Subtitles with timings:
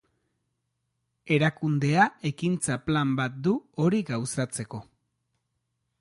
[1.35, 3.55] Erakundea ekintza-plan bat du
[3.85, 4.85] hori gauzatzeko.